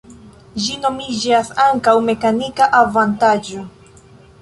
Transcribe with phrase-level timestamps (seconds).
[0.63, 3.71] Ĝi nomiĝas ankaŭ mekanika avantaĝo.